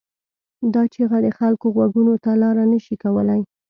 دا 0.73 0.83
چیغه 0.93 1.17
د 1.25 1.27
خلکو 1.37 1.65
غوږونو 1.75 2.13
ته 2.23 2.31
لاره 2.41 2.63
نه 2.71 2.79
شي 2.85 2.95
کولای. 3.03 3.41